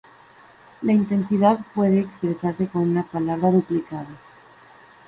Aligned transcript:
La 0.81 0.93
intensidad 0.93 1.59
puede 1.75 1.99
expresarse 1.99 2.67
con 2.67 2.89
una 2.89 3.03
palabra 3.03 3.51
duplicada. 3.51 4.07